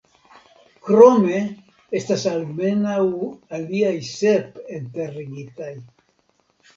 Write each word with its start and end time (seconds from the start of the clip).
Krome 0.87 1.41
estas 1.99 2.23
almenaŭ 2.31 2.95
aliaj 3.57 3.91
sep 4.07 4.57
enterigitaj. 4.79 5.69